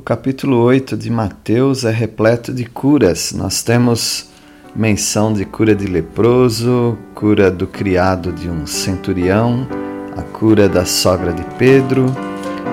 [0.00, 3.34] O capítulo 8 de Mateus é repleto de curas.
[3.36, 4.30] Nós temos
[4.74, 9.68] menção de cura de leproso, cura do criado de um centurião,
[10.16, 12.06] a cura da sogra de Pedro,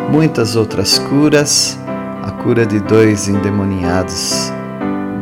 [0.09, 1.77] muitas outras curas,
[2.23, 4.49] a cura de dois endemoniados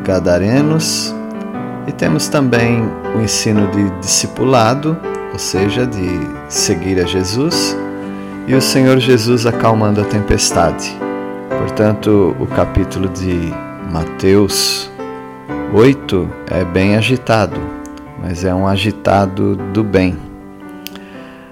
[0.05, 1.11] gadarenos,
[1.87, 2.83] e temos também
[3.15, 4.95] o ensino de discipulado,
[5.33, 6.07] ou seja, de
[6.49, 7.75] seguir a Jesus,
[8.47, 11.04] e o Senhor Jesus acalmando a tempestade.
[11.75, 13.51] Portanto, o capítulo de
[13.91, 14.89] Mateus
[15.73, 17.59] 8 é bem agitado,
[18.17, 20.17] mas é um agitado do bem.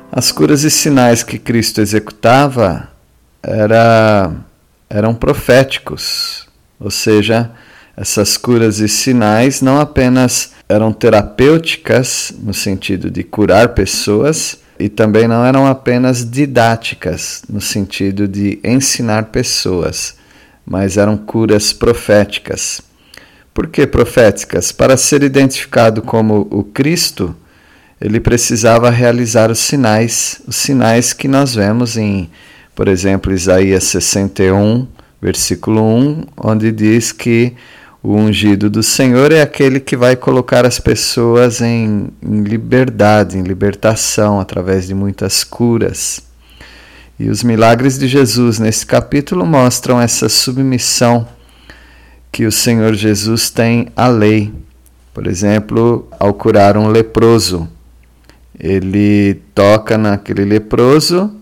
[0.10, 2.88] As curas e sinais que Cristo executava
[3.44, 4.32] era,
[4.90, 6.48] eram proféticos,
[6.80, 7.52] ou seja,
[7.98, 15.28] essas curas e sinais não apenas eram terapêuticas, no sentido de curar pessoas, e também
[15.28, 20.16] não eram apenas didáticas, no sentido de ensinar pessoas,
[20.66, 22.82] mas eram curas proféticas.
[23.54, 24.72] Por que proféticas?
[24.72, 27.36] Para ser identificado como o Cristo,
[28.02, 32.30] ele precisava realizar os sinais, os sinais que nós vemos em,
[32.76, 34.88] por exemplo, Isaías 61,
[35.22, 37.54] versículo 1, onde diz que
[38.04, 43.44] o ungido do Senhor é aquele que vai colocar as pessoas em, em, liberdade, em
[43.44, 46.22] libertação, através de muitas curas.
[47.18, 51.26] E os milagres de Jesus nesse capítulo mostram essa submissão
[52.30, 54.52] que o Senhor Jesus tem à lei.
[55.14, 57.70] Por exemplo, ao curar um leproso,
[58.60, 61.34] ele toca naquele leproso,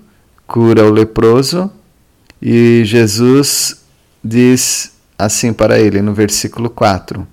[0.45, 1.71] cura o leproso,
[2.39, 3.83] e Jesus
[4.23, 4.91] diz
[5.25, 7.27] assim para ele no versículo 4: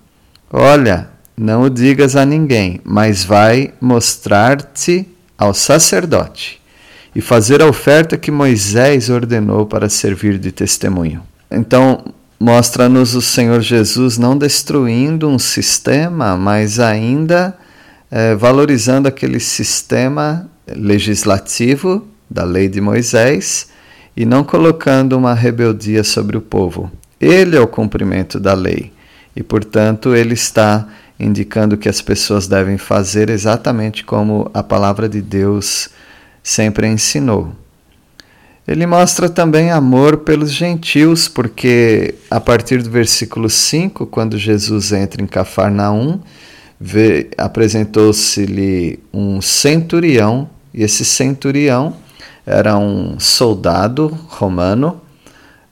[0.50, 5.06] Olha, não o digas a ninguém, mas vai mostrar-te
[5.36, 6.60] ao sacerdote
[7.14, 11.22] e fazer a oferta que Moisés ordenou para servir de testemunho.
[11.50, 12.04] Então,
[12.38, 17.56] mostra-nos o Senhor Jesus não destruindo um sistema, mas ainda
[18.10, 23.68] é, valorizando aquele sistema legislativo da lei de Moisés
[24.16, 26.90] e não colocando uma rebeldia sobre o povo.
[27.20, 28.92] Ele é o cumprimento da lei
[29.34, 35.20] e, portanto, ele está indicando que as pessoas devem fazer exatamente como a palavra de
[35.20, 35.90] Deus
[36.42, 37.52] sempre ensinou.
[38.66, 45.22] Ele mostra também amor pelos gentios, porque a partir do versículo 5, quando Jesus entra
[45.22, 46.20] em Cafarnaum,
[47.36, 51.96] apresentou-se-lhe um centurião, e esse centurião
[52.44, 55.00] era um soldado romano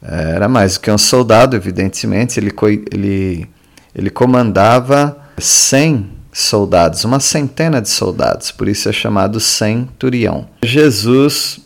[0.03, 2.53] era mais do que um soldado, evidentemente, ele,
[2.93, 3.47] ele,
[3.95, 10.47] ele comandava 100 soldados, uma centena de soldados, por isso é chamado centurião.
[10.63, 11.61] Jesus,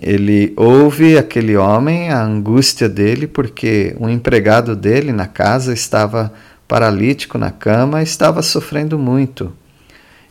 [0.00, 6.32] ele ouve aquele homem, a angústia dele, porque um empregado dele na casa estava
[6.68, 9.52] paralítico na cama, estava sofrendo muito.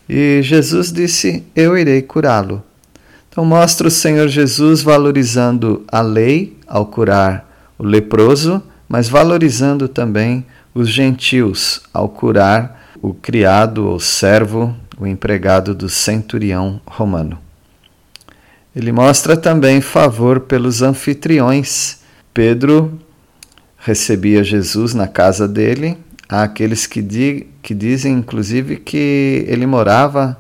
[0.08, 2.64] E Jesus disse: Eu irei curá-lo.
[3.30, 7.46] Então, mostra o Senhor Jesus valorizando a lei ao curar
[7.78, 15.76] o leproso, mas valorizando também os gentios ao curar o criado ou servo, o empregado
[15.76, 17.38] do centurião romano.
[18.74, 22.00] Ele mostra também favor pelos anfitriões.
[22.34, 22.98] Pedro
[23.78, 25.98] recebia Jesus na casa dele.
[26.30, 30.38] Há aqueles que, di que dizem, inclusive, que ele morava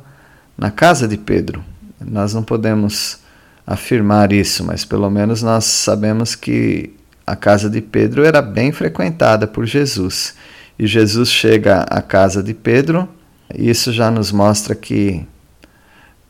[0.58, 1.62] na casa de Pedro.
[2.00, 3.20] Nós não podemos
[3.66, 6.94] afirmar isso, mas pelo menos nós sabemos que
[7.26, 10.36] a casa de Pedro era bem frequentada por Jesus.
[10.78, 13.08] E Jesus chega à casa de Pedro,
[13.54, 15.26] e isso já nos mostra que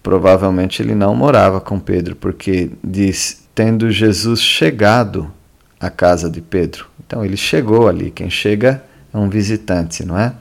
[0.03, 5.31] provavelmente ele não morava com Pedro, porque diz: tendo Jesus chegado
[5.79, 6.85] à casa de Pedro.
[7.05, 8.83] Então ele chegou ali, quem chega
[9.13, 10.33] é um visitante, não é?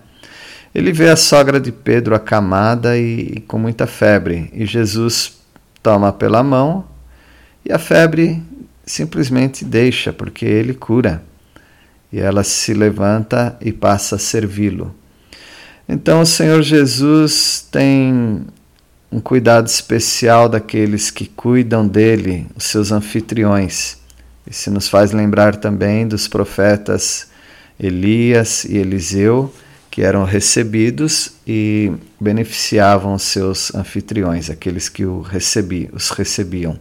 [0.75, 5.40] Ele vê a sogra de Pedro acamada e, e com muita febre, e Jesus
[5.83, 6.85] toma pela mão
[7.65, 8.43] e a febre
[8.85, 11.23] simplesmente deixa, porque ele cura.
[12.13, 14.93] e ela se levanta e passa a servi-lo.
[15.89, 18.45] Então o Senhor Jesus tem
[19.13, 23.99] um cuidado especial daqueles que cuidam dele, os seus anfitriões.
[24.45, 27.29] Isso nos faz lembrar também dos profetas
[27.79, 29.53] Elias e Eliseu,
[29.91, 36.79] que eram recebidos e beneficiavam seus anfitriões, aqueles que o recebi, os recebiam.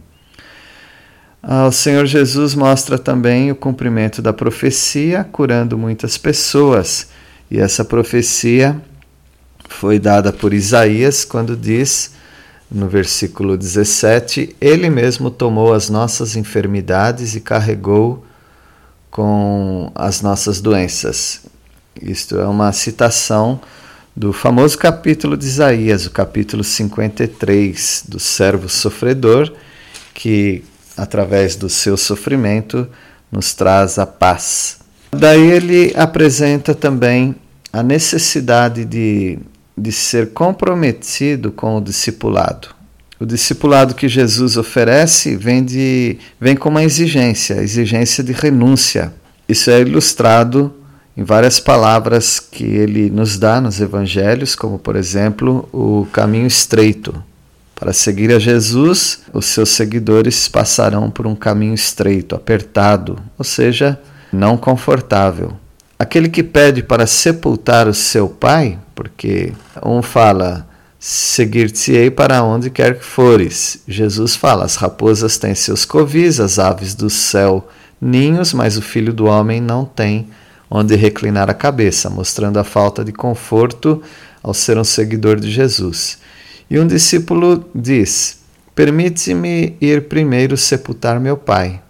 [1.42, 7.08] Ah, o Senhor Jesus mostra também o cumprimento da profecia, curando muitas pessoas.
[7.50, 8.80] E essa profecia
[9.68, 12.12] foi dada por Isaías quando diz,
[12.70, 18.24] no versículo 17: Ele mesmo tomou as nossas enfermidades e carregou
[19.10, 21.49] com as nossas doenças.
[22.02, 23.60] Isto é uma citação
[24.16, 29.52] do famoso capítulo de Isaías, o capítulo 53, do servo sofredor,
[30.12, 30.64] que
[30.96, 32.86] através do seu sofrimento,
[33.32, 34.78] nos traz a paz.
[35.12, 37.34] Daí ele apresenta também
[37.72, 39.38] a necessidade de,
[39.76, 42.68] de ser comprometido com o discipulado.
[43.18, 49.12] O discipulado que Jesus oferece vem, de, vem com uma exigência, exigência de renúncia.
[49.48, 50.74] Isso é ilustrado
[51.16, 57.22] em várias palavras que ele nos dá nos evangelhos, como por exemplo o caminho estreito.
[57.74, 63.98] Para seguir a Jesus, os seus seguidores passarão por um caminho estreito, apertado, ou seja,
[64.32, 65.52] não confortável.
[65.98, 69.52] Aquele que pede para sepultar o seu pai, porque
[69.84, 70.66] um fala,
[70.98, 73.82] seguir-te-ei para onde quer que fores.
[73.88, 77.66] Jesus fala, as raposas têm seus covis, as aves do céu
[78.00, 80.28] ninhos, mas o filho do homem não tem
[80.70, 84.00] onde reclinar a cabeça, mostrando a falta de conforto
[84.42, 86.18] ao ser um seguidor de Jesus.
[86.70, 88.38] E um discípulo diz:
[88.74, 91.82] Permite-me ir primeiro sepultar meu pai.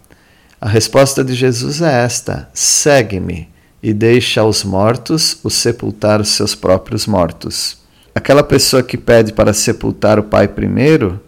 [0.59, 3.47] A resposta de Jesus é esta: Segue-me
[3.83, 7.77] e deixa aos mortos o sepultar os seus próprios mortos.
[8.13, 11.19] Aquela pessoa que pede para sepultar o pai primeiro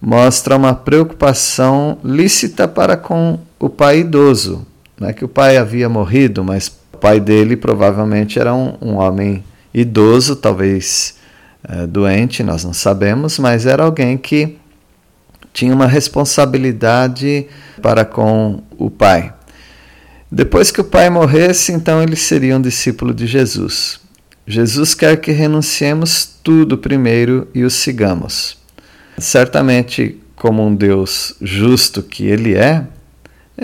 [0.00, 4.66] mostra uma preocupação lícita para com o pai idoso.
[4.98, 9.42] Não é que o pai havia morrido, mas pai dele provavelmente era um, um homem
[9.74, 11.16] idoso, talvez
[11.68, 14.56] é, doente, nós não sabemos, mas era alguém que
[15.52, 17.48] tinha uma responsabilidade
[17.82, 19.34] para com o pai.
[20.30, 24.00] Depois que o pai morresse, então ele seria um discípulo de Jesus.
[24.46, 28.56] Jesus quer que renunciemos tudo primeiro e o sigamos.
[29.18, 32.86] Certamente, como um Deus justo que ele é,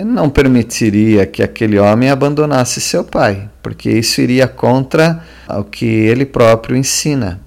[0.03, 6.25] não permitiria que aquele homem abandonasse seu pai, porque isso iria contra o que ele
[6.25, 7.39] próprio ensina.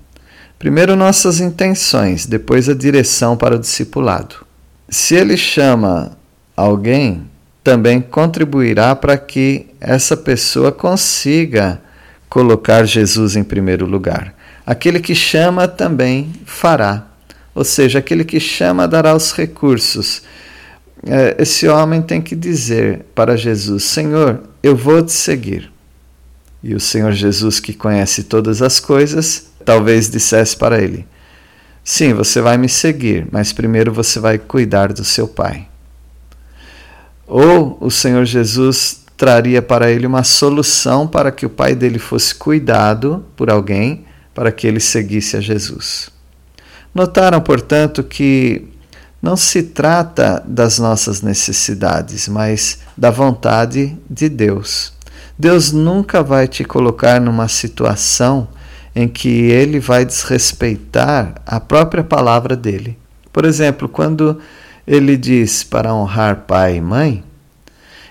[0.58, 4.37] Primeiro, nossas intenções, depois, a direção para o discipulado.
[4.88, 6.16] Se ele chama
[6.56, 7.22] alguém,
[7.64, 11.81] também contribuirá para que essa pessoa consiga
[12.28, 14.34] colocar Jesus em primeiro lugar.
[14.64, 17.06] Aquele que chama também fará,
[17.55, 20.22] ou seja, aquele que chama dará os recursos.
[21.06, 25.70] É, esse homem tem que dizer para Jesus: Senhor, eu vou te seguir.
[26.62, 31.06] E o Senhor Jesus, que conhece todas as coisas, talvez dissesse para ele:
[31.82, 35.66] Sim, você vai me seguir, mas primeiro você vai cuidar do seu pai.
[37.26, 42.34] Ou o Senhor Jesus traria para ele uma solução para que o pai dele fosse
[42.34, 46.10] cuidado por alguém para que ele seguisse a Jesus.
[46.94, 48.69] Notaram, portanto, que
[49.22, 54.93] não se trata das nossas necessidades, mas da vontade de Deus.
[55.38, 58.48] Deus nunca vai te colocar numa situação
[58.94, 62.98] em que ele vai desrespeitar a própria palavra dele.
[63.32, 64.41] Por exemplo, quando
[64.86, 67.24] ele diz para honrar pai e mãe,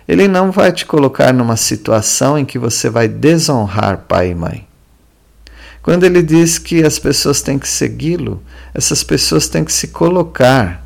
[0.07, 4.67] ele não vai te colocar numa situação em que você vai desonrar pai e mãe.
[5.83, 8.41] Quando ele diz que as pessoas têm que segui-lo,
[8.73, 10.80] essas pessoas têm que se colocar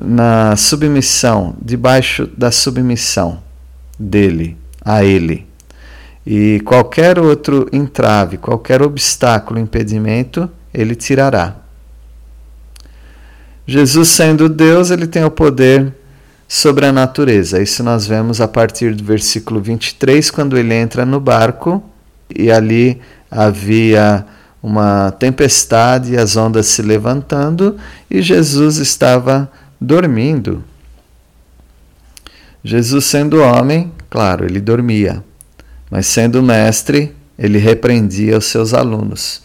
[0.00, 3.42] na submissão, debaixo da submissão
[3.98, 5.46] dele, a ele.
[6.26, 11.56] E qualquer outro entrave, qualquer obstáculo, impedimento, ele tirará.
[13.66, 15.92] Jesus, sendo Deus, ele tem o poder
[16.48, 17.62] sobre a natureza.
[17.62, 21.82] Isso nós vemos a partir do versículo 23, quando ele entra no barco
[22.34, 24.24] e ali havia
[24.62, 27.76] uma tempestade, as ondas se levantando
[28.10, 29.50] e Jesus estava
[29.84, 30.64] dormindo.
[32.62, 35.22] Jesus, sendo homem, claro, ele dormia
[35.94, 39.42] mas sendo mestre, ele repreendia os seus alunos.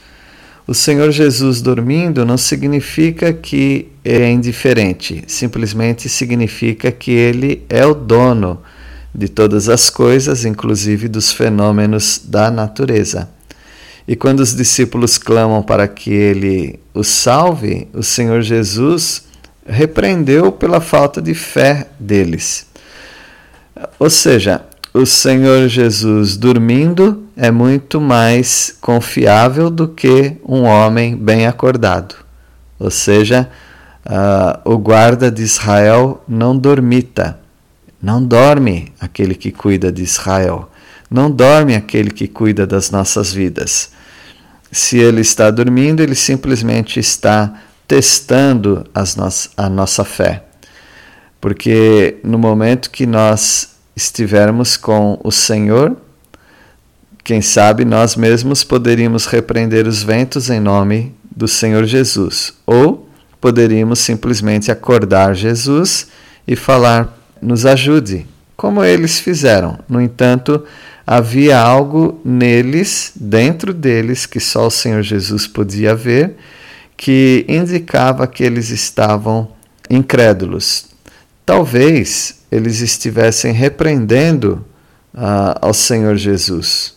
[0.65, 7.93] O Senhor Jesus dormindo não significa que é indiferente, simplesmente significa que ele é o
[7.93, 8.61] dono
[9.13, 13.29] de todas as coisas, inclusive dos fenômenos da natureza.
[14.07, 19.23] E quando os discípulos clamam para que ele os salve, o Senhor Jesus
[19.69, 22.65] repreendeu pela falta de fé deles.
[23.97, 24.61] Ou seja,
[24.93, 32.15] o Senhor Jesus dormindo é muito mais confiável do que um homem bem acordado.
[32.79, 33.49] Ou seja,
[34.05, 37.39] uh, o guarda de Israel não dormita.
[38.01, 40.69] Não dorme aquele que cuida de Israel.
[41.09, 43.91] Não dorme aquele que cuida das nossas vidas.
[44.71, 47.53] Se ele está dormindo, ele simplesmente está
[47.89, 50.43] testando no a nossa fé.
[51.41, 55.97] Porque no momento que nós estivermos com o Senhor,
[57.23, 63.09] quem sabe nós mesmos poderíamos repreender os ventos em nome do Senhor Jesus, ou
[63.41, 66.09] poderíamos simplesmente acordar Jesus
[66.47, 69.79] e falar: nos ajude, como eles fizeram.
[69.89, 70.63] No entanto,
[71.07, 76.35] havia algo neles, dentro deles, que só o Senhor Jesus podia ver,
[76.99, 79.53] que indicava que eles estavam
[79.89, 80.87] incrédulos.
[81.45, 84.65] Talvez eles estivessem repreendendo
[85.13, 86.93] uh, ao Senhor Jesus,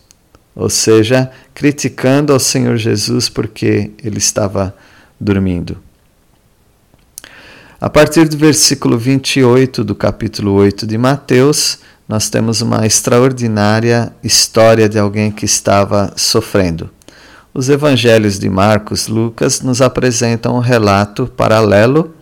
[0.56, 4.74] ou seja, criticando ao Senhor Jesus porque ele estava
[5.20, 5.78] dormindo.
[7.80, 11.78] A partir do versículo 28 do capítulo 8 de Mateus,
[12.08, 16.90] nós temos uma extraordinária história de alguém que estava sofrendo.
[17.54, 22.14] Os evangelhos de Marcos e Lucas nos apresentam um relato paralelo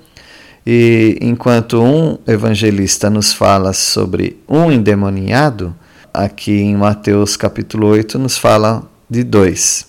[0.67, 5.73] e enquanto um evangelista nos fala sobre um endemoniado,
[6.13, 9.87] aqui em Mateus capítulo 8 nos fala de dois.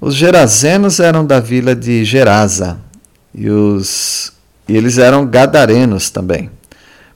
[0.00, 2.80] Os gerazenos eram da vila de Gerasa
[3.32, 4.32] e, os,
[4.66, 6.50] e eles eram gadarenos também,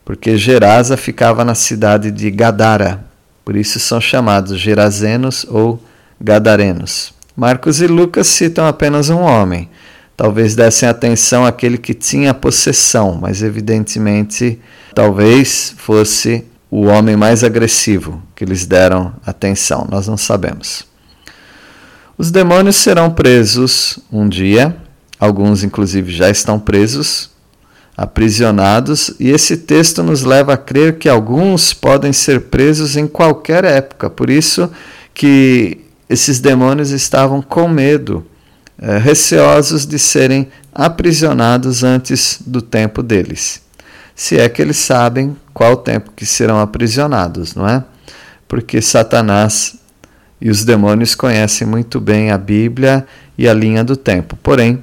[0.04, 3.04] porque Gerasa ficava na cidade de Gadara,
[3.44, 5.82] por isso são chamados gerazenos ou
[6.20, 7.14] gadarenos.
[7.36, 9.68] Marcos e Lucas citam apenas um homem,
[10.16, 14.58] talvez dessem atenção àquele que tinha possessão, mas evidentemente
[14.94, 20.84] talvez fosse o homem mais agressivo que eles deram atenção, nós não sabemos.
[22.18, 24.74] Os demônios serão presos um dia,
[25.20, 27.30] alguns inclusive já estão presos,
[27.94, 33.64] aprisionados, e esse texto nos leva a crer que alguns podem ser presos em qualquer
[33.64, 34.70] época, por isso
[35.14, 38.26] que esses demônios estavam com medo
[38.78, 43.62] é, receosos de serem aprisionados antes do tempo deles.
[44.14, 47.82] Se é que eles sabem qual tempo que serão aprisionados, não é?
[48.46, 49.76] Porque Satanás
[50.40, 54.36] e os demônios conhecem muito bem a Bíblia e a linha do tempo.
[54.42, 54.82] Porém,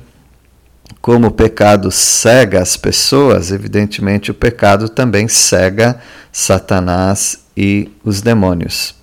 [1.01, 5.99] como o pecado cega as pessoas, evidentemente o pecado também cega
[6.31, 8.95] Satanás e os demônios.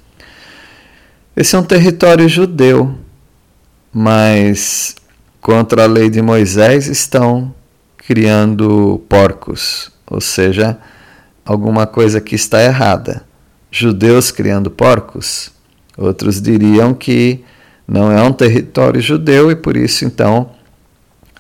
[1.41, 2.95] Esse é um território judeu,
[3.91, 4.95] mas
[5.41, 7.55] contra a lei de Moisés estão
[7.97, 10.77] criando porcos, ou seja,
[11.43, 13.25] alguma coisa que está errada.
[13.71, 15.51] Judeus criando porcos?
[15.97, 17.43] Outros diriam que
[17.89, 20.51] não é um território judeu e por isso então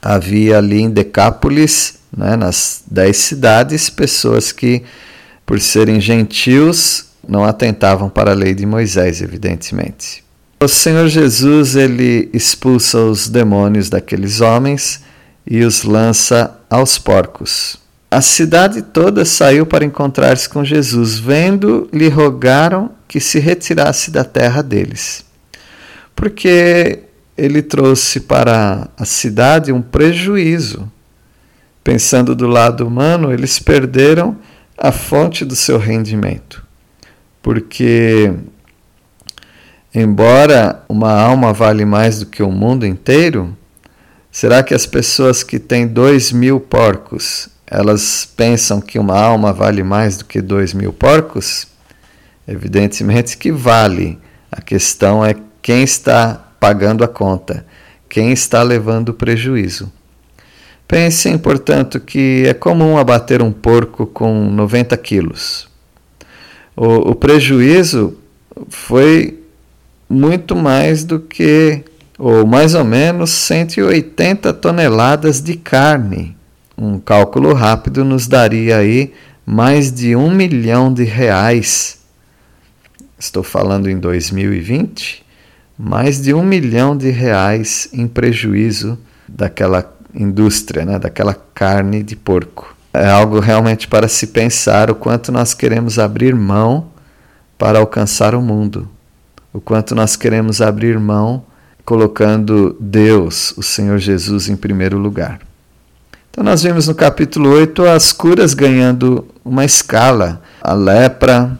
[0.00, 4.82] havia ali em Decápolis, né, nas dez cidades, pessoas que,
[5.44, 10.24] por serem gentios, não atentavam para a lei de Moisés, evidentemente.
[10.62, 15.02] O Senhor Jesus ele expulsa os demônios daqueles homens
[15.46, 17.78] e os lança aos porcos.
[18.10, 24.24] A cidade toda saiu para encontrar-se com Jesus, vendo, lhe rogaram que se retirasse da
[24.24, 25.24] terra deles,
[26.14, 27.04] porque
[27.38, 30.90] ele trouxe para a cidade um prejuízo.
[31.82, 34.36] Pensando do lado humano, eles perderam
[34.76, 36.64] a fonte do seu rendimento,
[37.42, 38.32] porque
[39.92, 43.56] Embora uma alma vale mais do que o mundo inteiro,
[44.30, 49.82] será que as pessoas que têm dois mil porcos, elas pensam que uma alma vale
[49.82, 51.66] mais do que dois mil porcos?
[52.46, 54.16] Evidentemente que vale.
[54.50, 57.66] A questão é quem está pagando a conta,
[58.08, 59.92] quem está levando o prejuízo.
[60.86, 65.69] Pensem, portanto, que é comum abater um porco com 90 quilos.
[66.76, 68.16] O, o prejuízo
[68.68, 69.42] foi
[70.08, 71.84] muito mais do que,
[72.18, 76.36] ou mais ou menos, 180 toneladas de carne.
[76.76, 79.12] Um cálculo rápido nos daria aí
[79.44, 81.98] mais de um milhão de reais.
[83.18, 85.24] Estou falando em 2020,
[85.78, 88.98] mais de um milhão de reais em prejuízo
[89.28, 92.76] daquela indústria, né, daquela carne de porco.
[92.92, 96.88] É algo realmente para se pensar o quanto nós queremos abrir mão
[97.56, 98.88] para alcançar o mundo,
[99.52, 101.44] o quanto nós queremos abrir mão
[101.84, 105.40] colocando Deus, o Senhor Jesus, em primeiro lugar.
[106.30, 111.58] Então, nós vimos no capítulo 8 as curas ganhando uma escala: a lepra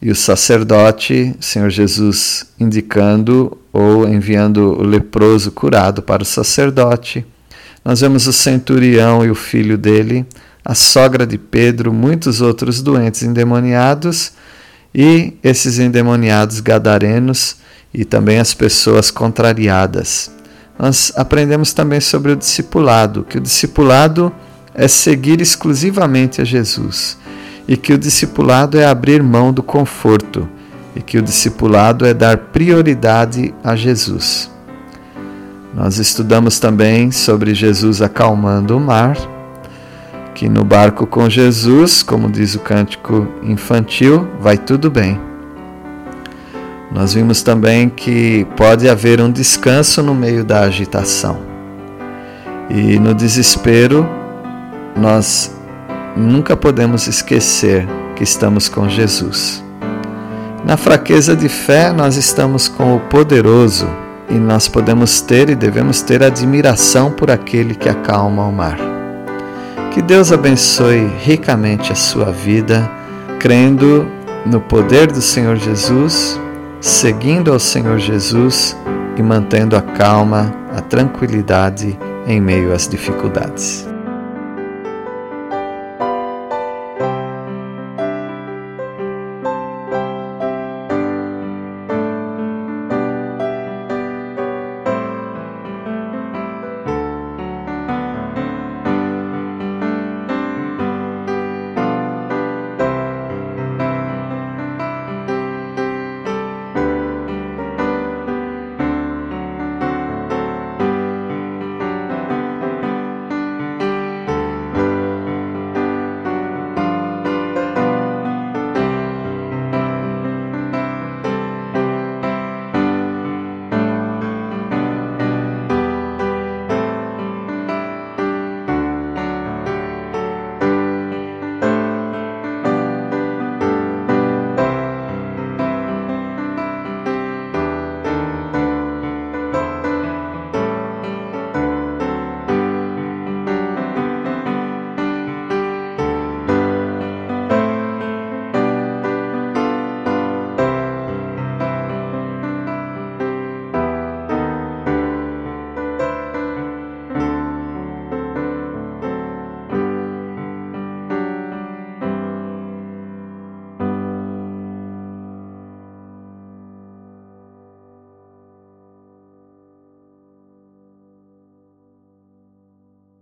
[0.00, 7.26] e o sacerdote, o Senhor Jesus indicando ou enviando o leproso curado para o sacerdote.
[7.84, 10.26] Nós vemos o centurião e o filho dele,
[10.64, 14.32] a sogra de Pedro, muitos outros doentes endemoniados
[14.94, 17.56] e esses endemoniados gadarenos
[17.92, 20.30] e também as pessoas contrariadas.
[20.78, 24.32] Nós aprendemos também sobre o discipulado, que o discipulado
[24.74, 27.18] é seguir exclusivamente a Jesus
[27.66, 30.48] e que o discipulado é abrir mão do conforto
[30.94, 34.50] e que o discipulado é dar prioridade a Jesus.
[35.72, 39.16] Nós estudamos também sobre Jesus acalmando o mar,
[40.34, 45.20] que no barco com Jesus, como diz o cântico infantil, vai tudo bem.
[46.90, 51.38] Nós vimos também que pode haver um descanso no meio da agitação.
[52.68, 54.08] E no desespero,
[54.96, 55.54] nós
[56.16, 57.86] nunca podemos esquecer
[58.16, 59.62] que estamos com Jesus.
[60.64, 63.88] Na fraqueza de fé, nós estamos com o poderoso
[64.30, 68.78] e nós podemos ter e devemos ter admiração por aquele que acalma o mar.
[69.92, 72.88] Que Deus abençoe ricamente a sua vida,
[73.38, 74.06] crendo
[74.46, 76.38] no poder do Senhor Jesus
[76.80, 78.76] seguindo ao Senhor Jesus
[79.16, 83.89] e mantendo a calma, a tranquilidade em meio às dificuldades.